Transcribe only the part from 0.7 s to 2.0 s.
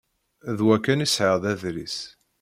kan i sεiɣ d adlis.